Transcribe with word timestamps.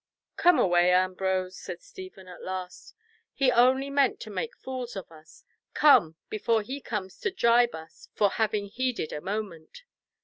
"Come 0.35 0.57
away, 0.57 0.91
Ambrose," 0.93 1.55
said 1.59 1.83
Stephen 1.83 2.27
at 2.27 2.41
last. 2.41 2.95
"He 3.35 3.51
only 3.51 3.91
meant 3.91 4.19
to 4.21 4.31
make 4.31 4.57
fools 4.57 4.95
of 4.95 5.11
us! 5.11 5.43
Come, 5.75 6.15
before 6.27 6.63
he 6.63 6.81
comes 6.81 7.19
to 7.19 7.29
gibe 7.29 7.75
us 7.75 8.09
for 8.15 8.31
having 8.31 8.65
heeded 8.65 9.13
a 9.13 9.21
moment. 9.21 9.83